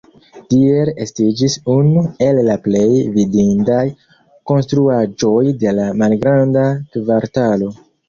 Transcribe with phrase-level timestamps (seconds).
[0.51, 3.85] Tiel estiĝis unu el la plej vidindaj
[4.55, 7.75] konstruaĵoj de la Malgranda Kvartalo.